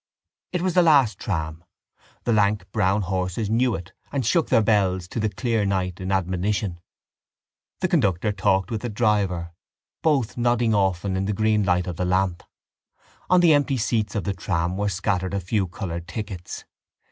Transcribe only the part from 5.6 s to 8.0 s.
night in admonition. The